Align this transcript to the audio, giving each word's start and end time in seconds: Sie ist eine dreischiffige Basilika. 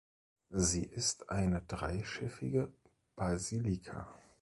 Sie 0.49 0.83
ist 0.83 1.29
eine 1.29 1.61
dreischiffige 1.61 2.73
Basilika. 3.15 4.11